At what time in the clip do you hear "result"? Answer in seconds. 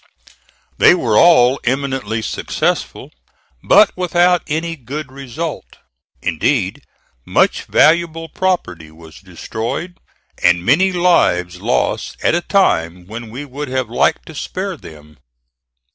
5.11-5.77